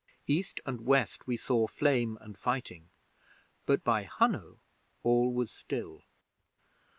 East 0.25 0.61
and 0.65 0.81
west 0.81 1.27
we 1.27 1.37
saw 1.37 1.67
flame 1.67 2.17
and 2.21 2.35
fighting, 2.35 2.89
but 3.67 3.83
by 3.83 4.01
Hunno 4.01 4.59
all 5.03 5.31
was 5.31 5.51
still. 5.51 6.01